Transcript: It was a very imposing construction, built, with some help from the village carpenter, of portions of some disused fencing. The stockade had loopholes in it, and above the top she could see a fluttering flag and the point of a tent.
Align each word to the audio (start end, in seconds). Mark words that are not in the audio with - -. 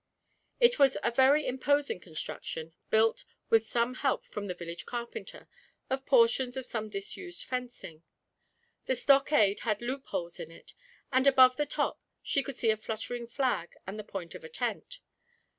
It 0.59 0.79
was 0.79 0.97
a 1.03 1.11
very 1.11 1.45
imposing 1.45 1.99
construction, 1.99 2.73
built, 2.89 3.23
with 3.51 3.67
some 3.67 3.93
help 3.93 4.25
from 4.25 4.47
the 4.47 4.55
village 4.55 4.87
carpenter, 4.87 5.47
of 5.91 6.07
portions 6.07 6.57
of 6.57 6.65
some 6.65 6.89
disused 6.89 7.43
fencing. 7.43 8.01
The 8.87 8.95
stockade 8.95 9.59
had 9.59 9.79
loopholes 9.79 10.39
in 10.39 10.49
it, 10.49 10.73
and 11.11 11.27
above 11.27 11.55
the 11.55 11.67
top 11.67 12.01
she 12.23 12.41
could 12.41 12.55
see 12.55 12.71
a 12.71 12.77
fluttering 12.77 13.27
flag 13.27 13.73
and 13.85 13.99
the 13.99 14.03
point 14.03 14.33
of 14.33 14.43
a 14.43 14.49
tent. 14.49 15.01